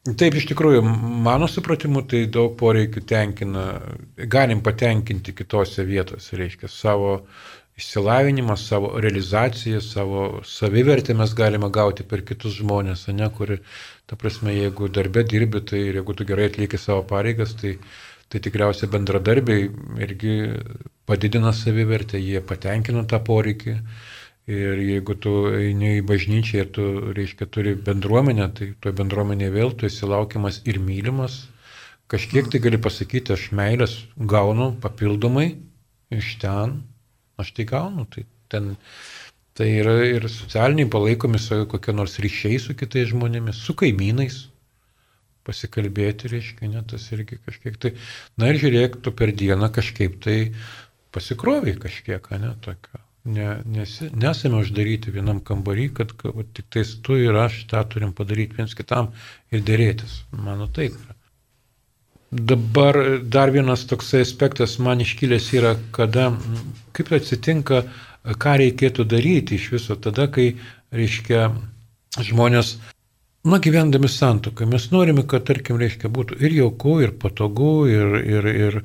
[0.04, 0.82] Taip, iš tikrųjų,
[1.24, 3.62] mano supratimu, tai daug poreikių tenkina,
[4.34, 7.14] galim patenkinti kitose vietose, reiškia, savo
[7.80, 13.62] išsilavinimą, savo realizaciją, savo savivertę mes galime gauti per kitus žmonės, ne, kuri,
[14.04, 17.78] ta prasme, jeigu darbė dirbi, tai jeigu tu gerai atlieki savo pareigas, tai,
[18.28, 19.70] tai tikriausiai bendradarbiai
[20.04, 20.36] irgi
[21.08, 23.80] padidina savivertę, jie patenkina tą poreikį.
[24.52, 29.72] Ir jeigu tu eini į bažnyčią ir tu, reiškia, turi bendruomenę, tai toje bendruomenėje vėl
[29.72, 31.46] tu esi laukiamas ir mylimas.
[32.12, 35.54] Kažkiek tai gali pasakyti, aš meilės gaunu papildomai
[36.12, 36.82] iš ten,
[37.40, 38.04] aš tai gaunu.
[38.12, 38.74] Tai, ten,
[39.56, 44.42] tai yra ir socialiniai palaikomi su kokie nors ryšiai su kitais žmonėmis, su kaimynais
[45.48, 47.96] pasikalbėti, reiškia, ne, tas irgi kažkiek tai.
[48.40, 50.38] Na ir žiūrėk, tu per dieną kažkaip tai
[51.16, 53.00] pasikroviai kažkiek, ne, tokio.
[53.24, 58.12] Ne, nesi, nesame uždaryti vienam kambarį, kad, va, tik tais tu ir aš tą turim
[58.18, 59.14] padaryti viens kitam
[59.52, 60.18] ir dėrėtis.
[60.36, 61.16] Mano taip yra.
[62.34, 63.00] Dabar
[63.36, 66.32] dar vienas toksai aspektas man iškilęs yra, kada,
[66.98, 67.84] kaip atsitinka,
[68.44, 70.50] ką reikėtų daryti iš viso tada, kai,
[70.92, 71.46] reiškia,
[72.20, 72.76] žmonės
[73.44, 78.46] Na, gyvendami santoką, mes norime, kad, tarkim, reiškia, būtų ir jauku, ir patogu, ir, ir,
[78.48, 78.78] ir,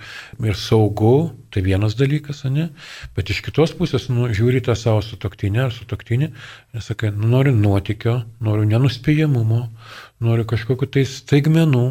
[0.42, 2.64] ir saugu, tai vienas dalykas, ne?
[3.14, 6.30] Bet iš kitos pusės, nu, žiūri tą savo sutoktinę ar sutoktinį,
[6.74, 9.60] ir sakai, nu, noriu nuotikio, noriu nenuspėjamumo,
[10.26, 11.86] noriu kažkokiu tai staigmenų.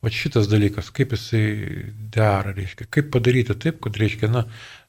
[0.00, 1.44] O šitas dalykas, kaip jisai
[2.08, 4.46] dera, reiškia, kaip padaryti taip, kad, reiškia, na,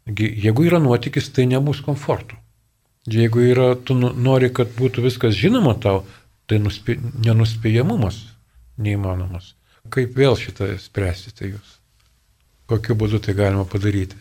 [0.07, 2.39] jeigu yra nuotykis, tai nebus komforto.
[3.11, 6.05] Jeigu yra, tu nu- nori, kad būtų viskas žinoma tau,
[6.47, 8.21] tai nuspė, nenuspėjamumas
[8.83, 9.53] neįmanomas.
[9.93, 11.77] Kaip vėl šitą spręsite jūs?
[12.67, 14.17] Kokiu būdu tai galima padaryti?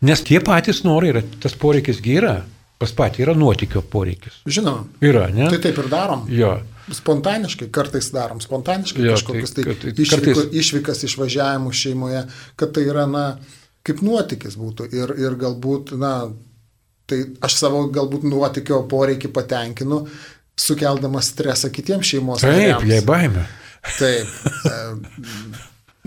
[0.00, 2.38] Nes tie patys norai yra, tas poreikis gi yra.
[2.80, 4.38] Pas patį yra nuotikio poreikis.
[4.48, 5.50] Žinoma, Yra, ne?
[5.52, 6.22] tai taip ir darom.
[6.32, 6.54] Jo.
[6.96, 12.22] Spontaniškai, kartais darom spontaniškai Jo, kažkokius tai tai, tai išvyko, kartais- išvykas išvažiavimų šeimoje,
[12.56, 13.24] kad tai yra, na,
[13.84, 14.88] kaip nuotykis būtų.
[14.96, 16.14] Ir, ir galbūt, na,
[17.04, 20.06] tai aš savo galbūt nuotikio poreikį patenkinu,
[20.60, 22.86] sukeldamas stresą kitiems šeimos Taip, nariams.
[22.92, 23.46] jai baime.
[23.96, 24.26] Taip.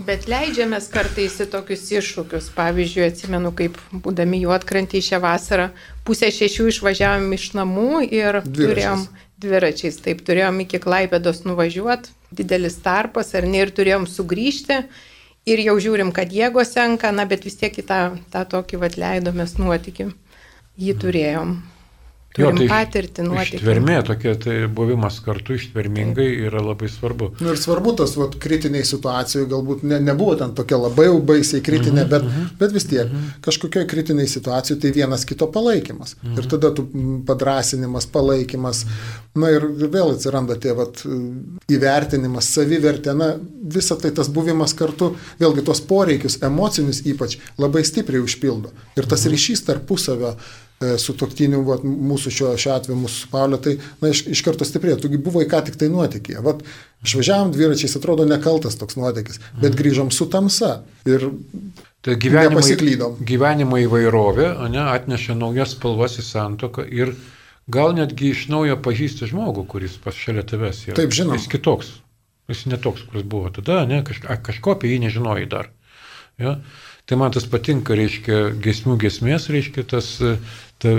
[0.04, 2.48] Bet leidžiamės kartais į tokius iššūkius.
[2.56, 5.68] Pavyzdžiui, atsimenu, kaip būdami juotkrantį šią vasarą,
[6.06, 8.58] pusę šešių išvažiavom iš namų ir Dviračiais.
[8.58, 9.04] turėjom
[9.44, 9.98] dviračiais.
[10.02, 14.80] Taip, turėjom iki Klaipėdos nuvažiuoti, didelis tarpas, ar ne, ir turėjom sugrįžti.
[15.46, 18.00] Ir jau žiūrim, kad jėgos senka, na, bet vis tiek į tą,
[18.32, 20.08] tą tokį vat leidomės nuotikį.
[20.80, 21.54] Jį turėjom.
[22.34, 23.58] Turim tai patirtį nuotikį.
[23.60, 27.28] Ištvermė, tokia tai buvimas kartu ištvermingai yra labai svarbu.
[27.38, 31.62] Nu ir svarbu tas vat, kritiniai situacijai, galbūt ne, nebuvo ten tokia labai jau baisiai
[31.62, 33.12] kritinė, Mhm, bet, bet vis tiek
[33.46, 36.16] kažkokioje kritiniai situacijoje tai vienas kito palaikymas.
[36.24, 36.38] Mhm.
[36.42, 38.82] Ir tada tu mm, padrasinimas, palaikymas.
[39.38, 39.62] Na ir
[39.94, 41.04] vėl atsiranda tie vat,
[41.70, 43.34] įvertinimas, savivertė, na
[43.74, 48.74] visa tai tas buvimas kartu, vėlgi tos poreikius, emocinius ypač, labai stipriai užpildo.
[48.98, 49.32] Ir tas Mhm.
[49.34, 50.34] ryšys tarpusavio
[51.00, 54.66] su toktiniu, vat, mūsų šiuo, šiuo atveju, mūsų su Paulio, tai na, iš, iš karto
[54.68, 55.00] stiprėjo.
[55.04, 56.42] Tugi buvai ką tik tai nuotykėje.
[56.44, 56.62] Vat,
[57.06, 60.78] išvažiavam dviračiais, atrodo nekaltas toks nuotykis, bet grįžom su tamsa.
[61.08, 61.28] Ir
[62.04, 62.60] Tai gyvenimo,
[63.24, 67.14] gyvenimo įvairovė ne, atneša naujas spalvas į santoką ir
[67.72, 70.98] gal netgi iš naujo pažįsti žmogų, kuris pas šalia tavęs yra.
[70.98, 71.38] Taip, žinom.
[71.38, 71.94] Jis kitoks.
[72.52, 75.70] Jis netoks, kuris buvo tada, ne, kaž, kažko apie jį nežinojai dar.
[76.36, 76.58] Ja?
[77.08, 80.36] Tai man tas patinka, reiškia, gesmių gesmės, reiškia, tas e,
[80.82, 80.92] ta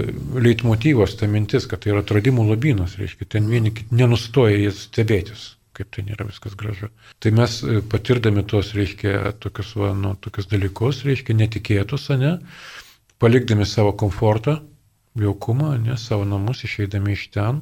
[0.45, 5.91] leitmotyvas, ta mintis, kad tai yra atradimų lobynas, reiškia, ten vieni nenustoja jis stebėtis, kaip
[5.95, 6.89] ten yra viskas gražu.
[7.19, 12.37] Tai mes e, patirdami tos, reiškia, tokius, va, nu, tokius dalykus, reiškia, netikėtus, ne,
[13.21, 14.59] palikdami savo komfortą,
[15.19, 17.61] jaukumą, ne, savo namus, išeidami iš ten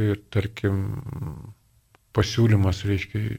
[0.00, 0.80] ir, tarkim,
[2.16, 3.38] pasiūlymas, reiškia,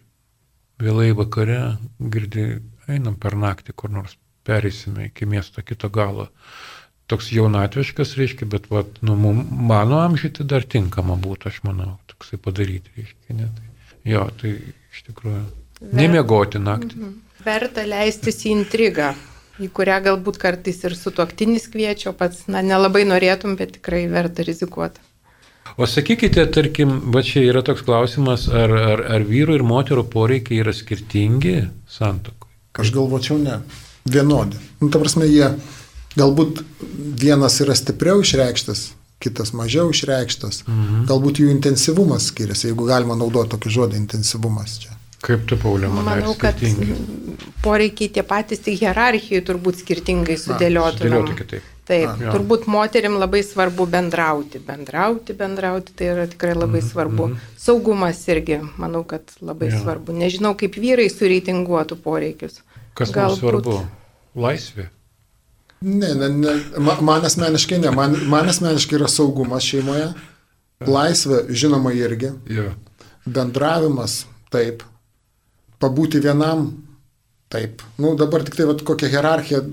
[0.81, 2.47] vėlai vakare, girdi,
[2.89, 6.29] einam per naktį kur nors, perėsime iki miesto kito galo.
[7.07, 12.39] Toks jaunatviškas, reiškia, bet vat, nu, mano amžiui tai dar tinkama būtų, aš manau, toksai
[12.43, 13.37] padaryti, reiškia.
[13.37, 13.47] Ne?
[13.55, 14.51] Tai, jo, tai
[14.91, 15.45] iš tikrųjų.
[15.95, 16.99] Nemiegoti naktį.
[16.99, 17.15] Mhm.
[17.47, 19.13] Verta leistis į intrigą,
[19.63, 24.43] į kurią galbūt kartais ir su tuoktinis kviečio, pats, na, nelabai norėtum, bet tikrai verta
[24.43, 24.99] rizikuoti.
[25.77, 30.61] O sakykite, tarkim, va čia yra toks klausimas, ar, ar, ar vyrų ir moterų poreikiai
[30.63, 31.57] yra skirtingi
[31.91, 32.49] santokui?
[32.81, 33.59] Aš galvočiau ne
[34.07, 34.59] vienodi.
[34.81, 35.51] Nu, ta prasme, jie
[36.17, 36.61] galbūt
[37.21, 38.91] vienas yra stipriau išreikštas,
[39.23, 40.63] kitas mažiau išreikštas.
[40.67, 41.07] Mhm.
[41.09, 44.93] Galbūt jų intensyvumas skiriasi, jeigu galima naudoti tokį žodį intensyvumas čia.
[45.25, 46.19] Kaip tu, Paulė, manai?
[46.21, 46.59] Manau, kad
[47.63, 51.01] poreikiai tie patys, tik hierarchijai turbūt skirtingai sudėlioti.
[51.01, 51.73] Sudėlioti kitaip.
[51.87, 57.29] Taip, A, turbūt moterim labai svarbu bendrauti, bendrauti, bendrauti, tai yra tikrai labai mm, svarbu.
[57.31, 57.45] Mm.
[57.63, 59.79] Saugumas irgi, manau, kad labai ja.
[59.79, 60.15] svarbu.
[60.19, 62.59] Nežinau, kaip vyrai sureitinguotų poreikius.
[62.97, 63.39] Kas Galbūt...
[63.39, 63.77] mums svarbu?
[64.37, 64.89] Laisvė.
[65.81, 66.55] Ne, ne, ne.
[67.01, 67.91] Man asmeniškai ne.
[67.93, 70.09] Man, man asmeniškai yra saugumas šeimoje.
[70.85, 72.31] Laisvė, žinoma, irgi.
[72.53, 72.71] Ja.
[73.25, 74.83] Bendravimas, taip.
[75.81, 76.69] Pabūti vienam,
[77.53, 77.81] taip.
[78.01, 79.63] Nu, dabar tik tai vat, kokia hierarchija.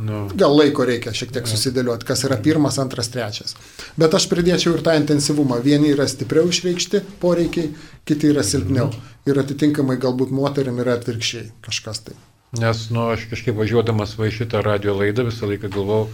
[0.00, 0.22] No.
[0.32, 3.52] Gal laiko reikia šiek tiek susidėlioti, kas yra pirmas, antras, trečias.
[4.00, 5.60] Bet aš pridėčiau ir tą intensyvumą.
[5.62, 7.74] Vieni yra stipriau išreikšti poreikiai,
[8.08, 8.88] kiti yra silpniau.
[8.88, 9.14] Mhm.
[9.28, 12.16] Ir atitinkamai galbūt moterim yra atvirkščiai kažkas tai.
[12.58, 16.08] Nes, nu, aš kažkaip važiuodamas va šitą radio laidą visą laiką galvau,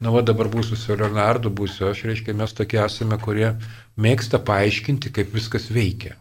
[0.00, 3.50] nu, va dabar būsiu su Leonardu, būsiu aš, reiškia, mes tokie esame, kurie
[4.00, 6.16] mėgsta paaiškinti, kaip viskas veikia.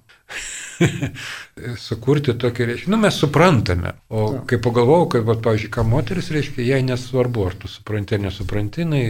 [1.88, 3.96] Sukurti tokį, reiškia, nu, mes suprantame.
[4.10, 4.42] O ja.
[4.50, 8.84] kai pagalvojau, kad, va, pavyzdžiui, ką moteris reiškia, jai nesvarbu, ar tu supranti ar nesupranti,
[8.84, 9.06] jinai,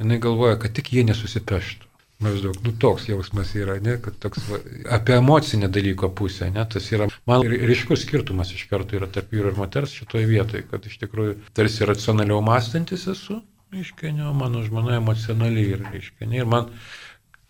[0.00, 1.87] jinai galvoja, kad tik jie nesusipeštų.
[2.18, 4.58] Maždaug, nu toks jausmas yra, ne, kad toks, va,
[4.96, 9.52] apie emocinę dalyko pusę, ne, tas yra, man ryškus skirtumas iš karto yra tarp vyro
[9.52, 13.38] ir moters šitoje vietoje, kad iš tikrųjų tarsi racionaliau mąstantis esu,
[13.70, 16.72] reiškia, ne, mano žmona emocionaliai yra, reiškia, ne, ir man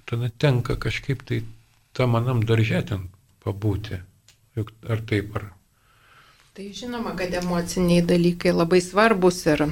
[0.05, 1.41] tada tenka kažkaip tai
[1.97, 3.09] tą manam daržė ten
[3.47, 4.03] pabūti,
[4.59, 5.49] juk ar taip, ar.
[6.59, 9.65] Tai žinoma, kad emociniai dalykai labai svarbus ir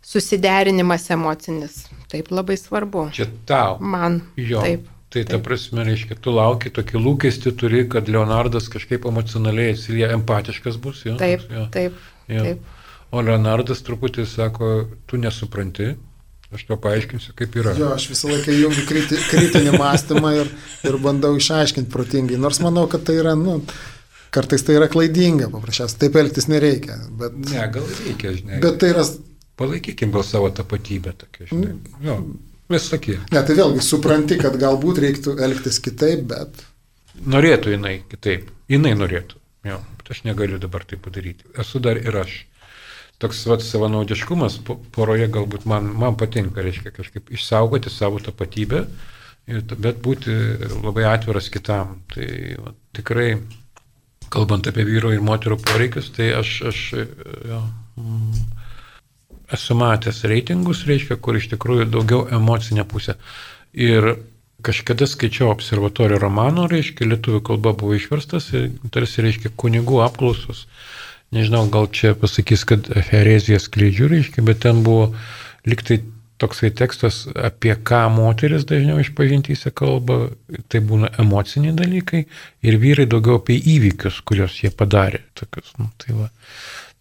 [0.00, 1.82] susiderinimas emocinis.
[2.12, 3.08] Taip labai svarbu.
[3.16, 3.78] Čia tau.
[3.80, 4.20] Man.
[4.36, 4.60] Jo.
[4.64, 4.90] Taip.
[5.12, 10.78] Tai ta prasme, reiškia, tu lauki tokį lūkestį turi, kad Leonardas kažkaip emocionaliai atsilieja, empatiškas
[10.80, 11.02] bus.
[11.04, 11.66] Jo, taip, jo.
[11.74, 11.98] taip,
[12.32, 12.44] jo.
[12.46, 12.62] taip.
[13.12, 14.70] O Leonardas truputį sako,
[15.04, 15.90] tu nesupranti,
[16.56, 17.74] aš to paaiškinsiu, kaip yra.
[17.76, 20.52] Jo, aš visą laiką jungiu kriti, kritinį mąstymą ir,
[20.88, 23.58] ir bandau išaiškinti protingai, nors manau, kad tai yra, nu,
[24.32, 26.96] kartais tai yra klaidinga, paprasčiausiai, taip elgtis nereikia.
[27.20, 28.64] Bet, ne, gal reikia, žinai.
[28.64, 29.04] Bet tai yra
[29.62, 31.76] palaikykim gal savo tapatybę tokia, žinai.
[31.76, 32.02] Mm.
[32.06, 32.18] Jo,
[32.72, 33.18] vis tokie.
[33.30, 36.66] Ne, tai vėlgi supranti, kad galbūt reiktų elgtis kitaip, bet...
[37.28, 39.38] Norėtų jinai kitaip, jinai norėtų.
[39.68, 41.46] Jo, bet aš negaliu dabar tai padaryti.
[41.58, 42.42] Esu dar ir aš.
[43.22, 44.56] Toks vat, savanaudiškumas
[44.94, 48.80] poroje galbūt man, man patinka, reiškia kažkaip išsaugoti savo tapatybę,
[49.46, 50.34] bet būti
[50.82, 52.00] labai atviras kitam.
[52.10, 52.26] Tai
[52.64, 53.28] vat, tikrai,
[54.32, 57.60] kalbant apie vyro ir moterų poreikius, tai aš, aš jo,
[58.00, 58.42] mm,
[59.56, 63.16] esu matęs reitingus, reiškia, kur iš tikrųjų daugiau emocinė pusė.
[63.72, 64.14] Ir
[64.62, 70.66] kažkada skaičiau observatorio romano, reiškia, lietuvių kalba buvo išverstas ir tarsi reiškia kunigų apklausos.
[71.32, 75.12] Nežinau, gal čia pasakys, kad hereziją skleidžiu, reiškia, bet ten buvo
[75.68, 76.02] liktai
[76.42, 80.32] toksai tekstas, apie ką moteris dažniau išpažintyse kalba,
[80.72, 82.24] tai būna emociniai dalykai
[82.66, 85.22] ir vyrai daugiau apie įvykius, kuriuos jie padarė.
[85.38, 86.28] Tokius, nu, tai, va.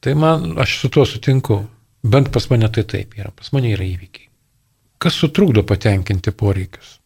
[0.03, 1.63] tai man, aš su tuo sutinku.
[2.03, 4.27] Bent pas mane tai taip yra, pas mane yra įvykiai.
[5.01, 6.97] Kas sutrukdo patenkinti poreikius?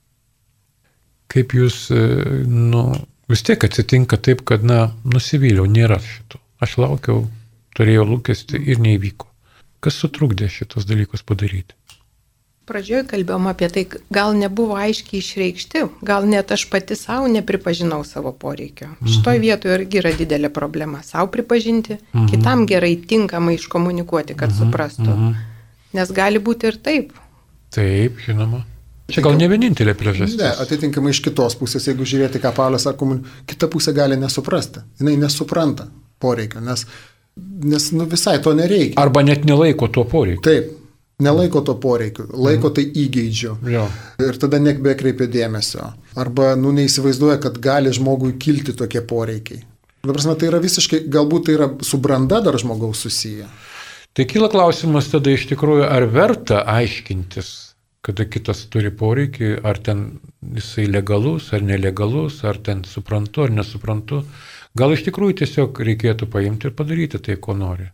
[1.31, 2.01] Kaip jūs, e,
[2.47, 2.83] nu,
[3.31, 6.39] vis tiek atsitinka taip, kad, na, nusivyliau, nėra šito.
[6.63, 7.25] Aš laukiau,
[7.75, 9.27] turėjau lūkesti ir neįvyko.
[9.83, 11.75] Kas sutrukdė šitos dalykus padaryti?
[12.65, 18.31] Pradžioje kalbėjom apie tai, gal nebuvo aiškiai išreikšti, gal net aš pati savo nepripažinau savo
[18.33, 18.87] poreikio.
[18.95, 19.09] Mhm.
[19.13, 21.03] Šitoje vietoje irgi yra didelė problema.
[21.05, 22.29] Savo pripažinti, mhm.
[22.33, 24.57] kitam gerai tinkamai iškomunikuoti, kad mhm.
[24.63, 25.11] suprastų.
[25.11, 25.35] Mhm.
[25.95, 27.13] Nes gali būti ir taip.
[27.75, 28.63] Taip, žinoma.
[29.13, 30.39] Čia gal ne vienintelė priežastis.
[30.39, 34.81] Ne, atitinkamai iš kitos pusės, jeigu žiūrėti, ką Paulius sako, kita pusė gali nesuprasti.
[34.97, 35.85] Jis nesupranta
[36.21, 36.87] poreikio, nes,
[37.69, 38.97] nes nu, visai to nereikia.
[39.01, 40.41] Arba net nelaiko to poreikio.
[40.47, 40.73] Taip,
[41.23, 43.53] Nelaiko to poreikiu, laiko tai įgeidžiu.
[43.71, 43.85] Jo.
[44.19, 45.93] Ir tada nebekreipia dėmesio.
[46.19, 49.61] Arba, nu, neįsivaizduoja, kad gali žmogui kilti tokie poreikiai.
[50.05, 53.47] Dabar, tai yra visiškai, galbūt tai yra su branda dar žmogaus susiję.
[54.15, 57.49] Tai kyla klausimas tada iš tikrųjų, ar verta aiškintis,
[58.05, 60.05] kada kitas turi poreikį, ar ten
[60.55, 64.21] jisai legalus, ar nelegalus, ar ten suprantu, ar nesuprantu.
[64.75, 67.89] Gal iš tikrųjų tiesiog reikėtų paimti ir padaryti tai, ko nori.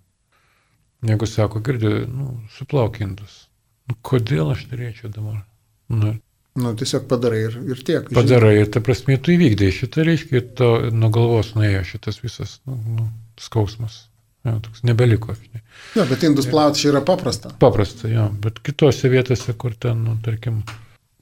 [1.06, 3.48] Jeigu sako, girdi, nu, suplaukindus.
[3.90, 5.42] Nu, kodėl aš turėčiau dabar?
[5.90, 6.18] Nu,
[6.60, 8.10] Nu, tiesiog padarai ir, ir tiek.
[8.12, 12.76] padarai ir ta prasme tu įvykdai šitą, reiškia, to nuo galvos nuėjo šitas visas nu,
[12.98, 13.06] nu,
[13.40, 14.10] skausmas.
[14.44, 15.32] Jo, toks nebeliko.
[15.38, 15.62] žinai.
[15.96, 17.54] Jo, bet indus plauti čia yra paprasta.
[17.62, 20.60] Paprasta, jo, bet kitose vietose, kur ten, nu, tarkim,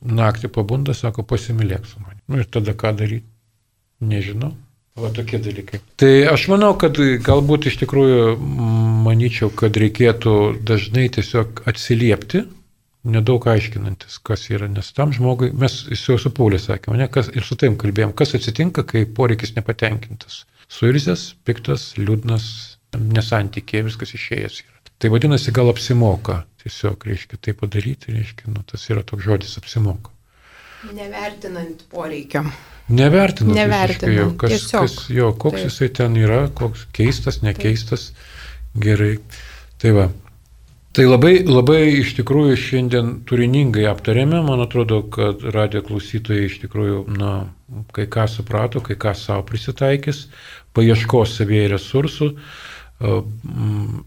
[0.01, 2.23] naktį pabunda, sako, pasimylėk su manimi.
[2.31, 3.27] Nu, ir tada ką daryti?
[4.01, 4.55] Nežinau.
[4.99, 5.79] Va tokie dalykai.
[5.99, 8.37] Tai aš manau, kad galbūt iš tikrųjų
[9.05, 10.33] manyčiau, kad reikėtų
[10.67, 12.43] dažnai tiesiog atsiliepti,
[13.07, 17.47] nedaug aiškinantis, kas yra, nes tam žmogui, mes jau su Paulė sakėme, ne, kas, ir
[17.47, 20.43] su taim kalbėjom, kas atsitinka, kai poreikis nepatenkintas.
[20.69, 22.49] Suirzęs, piktas, liūdnas,
[22.99, 24.77] nesantykė, viskas išėjęs yra.
[24.99, 30.11] Tai vadinasi, gal apsimoka tiesiog, reiškia, tai padaryti, reiškia, nu, tas yra toks žodis apsimoka.
[30.95, 32.43] Nevertinant poreikio.
[32.89, 34.87] Nevertinant, Nevertinant, jo, kas, tiesiog.
[34.87, 35.67] kas, jo, koks Taip.
[35.67, 35.69] Taip.
[35.69, 38.09] jisai ten yra, koks keistas, nekeistas,
[38.73, 39.19] gerai.
[39.81, 40.07] Tai va.
[40.97, 47.03] Tai labai, labai iš tikrųjų šiandien turiningai aptarėme, man atrodo, kad radio klausytojai iš tikrųjų,
[47.13, 47.33] na,
[47.93, 50.23] kai ką suprato, kai ką savo prisitaikys,
[50.73, 52.31] paieškos savieji resursų
[53.05, 54.01] mm,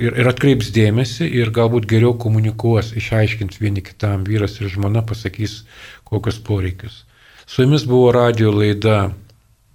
[0.00, 5.64] ir, ir atkreips dėmesį ir galbūt geriau komunikuos, išaiškins vieni kitam, vyras ir žmona pasakys,
[6.10, 7.04] kokius poreikius.
[7.46, 9.10] Su jumis buvo radio laida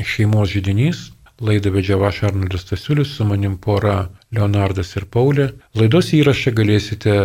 [0.03, 1.09] Šeimos žydinys.
[1.43, 5.49] Laidą vedžiau aš Arnoldas Stasiulis, su manim pora Leonardas ir Paulė.
[5.75, 7.15] Laidos įrašą galėsite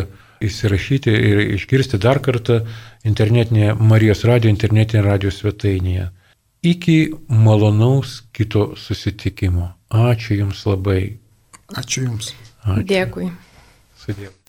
[0.43, 2.65] įsirašyti ir išgirsti dar kartą
[3.07, 6.09] internetinėje Marijos radio internetinėje radio svetainėje.
[6.67, 6.99] Iki
[7.29, 9.71] malonaus kito susitikimo.
[9.91, 11.01] Ačiū Jums labai.
[11.79, 12.35] Ačiū Jums.
[12.67, 12.85] Ačiū.
[12.91, 13.31] Dėkui.
[14.03, 14.40] Sudėjau.